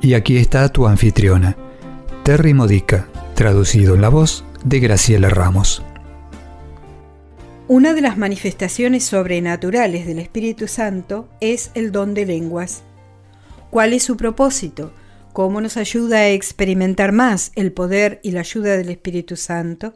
[0.00, 1.56] Y aquí está tu anfitriona,
[2.22, 5.82] Terry Modica, traducido en la voz de Graciela Ramos.
[7.66, 12.82] Una de las manifestaciones sobrenaturales del Espíritu Santo es el don de lenguas.
[13.70, 14.92] ¿Cuál es su propósito?
[15.32, 19.94] ¿Cómo nos ayuda a experimentar más el poder y la ayuda del Espíritu Santo?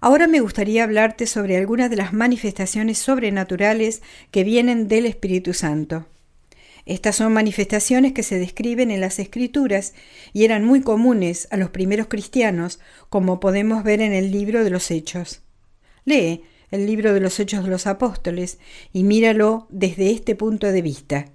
[0.00, 6.06] Ahora me gustaría hablarte sobre algunas de las manifestaciones sobrenaturales que vienen del Espíritu Santo.
[6.84, 9.94] Estas son manifestaciones que se describen en las Escrituras
[10.32, 14.70] y eran muy comunes a los primeros cristianos, como podemos ver en el libro de
[14.70, 15.42] los Hechos.
[16.04, 18.58] Lee el libro de los Hechos de los Apóstoles
[18.92, 21.26] y míralo desde este punto de vista.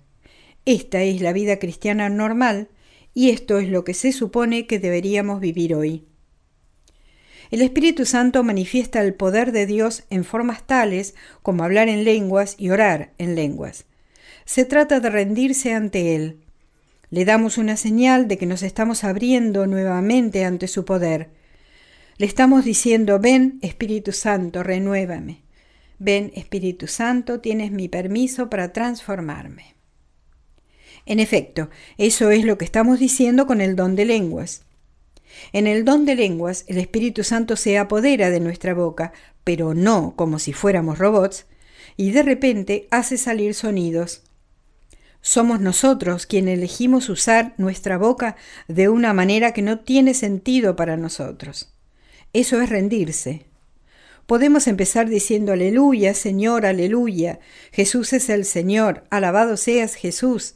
[0.66, 2.68] Esta es la vida cristiana normal
[3.14, 6.04] y esto es lo que se supone que deberíamos vivir hoy.
[7.50, 12.56] El Espíritu Santo manifiesta el poder de Dios en formas tales como hablar en lenguas
[12.58, 13.86] y orar en lenguas.
[14.48, 16.38] Se trata de rendirse ante Él.
[17.10, 21.32] Le damos una señal de que nos estamos abriendo nuevamente ante su poder.
[22.18, 25.42] Le estamos diciendo, ven Espíritu Santo, renuévame.
[26.00, 29.76] Ven Espíritu Santo, tienes mi permiso para transformarme.
[31.06, 34.62] En efecto, eso es lo que estamos diciendo con el don de lenguas.
[35.52, 39.12] En el don de lenguas, el Espíritu Santo se apodera de nuestra boca,
[39.44, 41.48] pero no como si fuéramos robots,
[41.98, 44.24] y de repente hace salir sonidos.
[45.22, 48.36] Somos nosotros quienes elegimos usar nuestra boca
[48.68, 51.74] de una manera que no tiene sentido para nosotros.
[52.34, 53.46] Eso es rendirse.
[54.26, 57.40] Podemos empezar diciendo aleluya, Señor, aleluya,
[57.72, 60.56] Jesús es el Señor, alabado seas Jesús.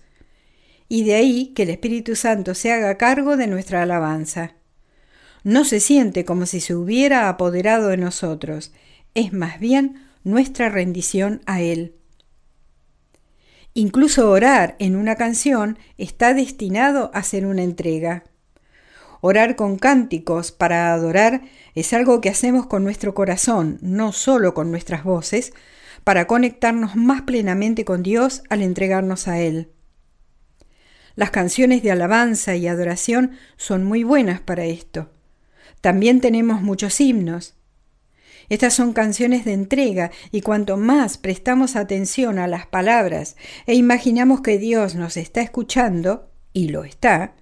[0.90, 4.56] Y de ahí que el Espíritu Santo se haga cargo de nuestra alabanza.
[5.44, 8.74] No se siente como si se hubiera apoderado de nosotros,
[9.16, 11.96] es más bien nuestra rendición a Él.
[13.74, 18.26] Incluso orar en una canción está destinado a ser una entrega.
[19.22, 21.44] Orar con cánticos para adorar
[21.74, 25.54] es algo que hacemos con nuestro corazón, no solo con nuestras voces,
[26.04, 29.70] para conectarnos más plenamente con Dios al entregarnos a Él.
[31.16, 35.12] Las canciones de alabanza y adoración son muy buenas para esto.
[35.82, 37.56] También tenemos muchos himnos.
[38.51, 44.41] Estas son canciones de entrega y cuanto más prestamos atención a las palabras e imaginamos
[44.41, 47.34] que Dios nos está escuchando, y lo está,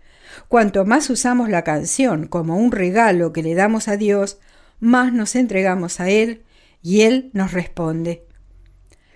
[0.50, 4.38] cuanto más usamos la canción como un regalo que le damos a Dios,
[4.80, 6.44] más nos entregamos a Él
[6.84, 8.28] y Él nos responde.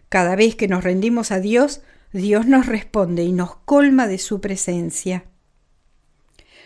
[0.10, 4.42] Cada vez que nos rendimos a Dios, Dios nos responde y nos colma de su
[4.42, 5.26] presencia.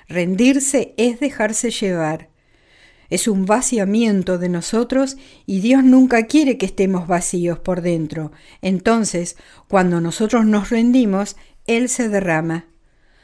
[0.07, 2.29] Rendirse es dejarse llevar
[3.09, 8.31] es un vaciamiento de nosotros y Dios nunca quiere que estemos vacíos por dentro.
[8.61, 9.37] Entonces,
[9.67, 12.65] cuando nosotros nos rendimos, Él se derrama.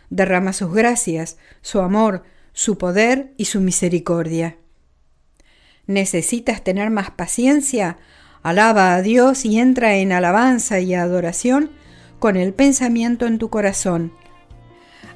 [0.09, 2.23] Derrama sus gracias, su amor,
[2.53, 4.57] su poder y su misericordia.
[5.85, 7.97] ¿Necesitas tener más paciencia?
[8.41, 11.71] Alaba a Dios y entra en alabanza y adoración
[12.19, 14.13] con el pensamiento en tu corazón.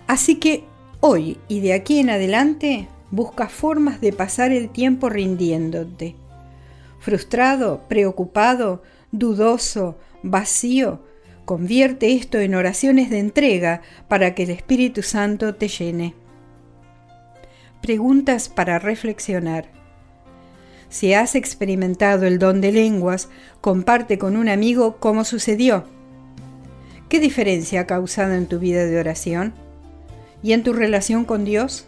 [0.08, 0.66] Así que
[1.00, 6.16] hoy y de aquí en adelante busca formas de pasar el tiempo rindiéndote.
[7.00, 11.02] Frustrado, preocupado, dudoso, vacío,
[11.46, 16.14] convierte esto en oraciones de entrega para que el Espíritu Santo te llene.
[17.82, 19.70] Preguntas para reflexionar.
[20.90, 23.30] Si has experimentado el don de lenguas,
[23.62, 25.86] comparte con un amigo cómo sucedió.
[27.10, 29.54] ¿Qué diferencia ha causado en tu vida de oración?
[30.44, 31.88] ¿Y en tu relación con Dios?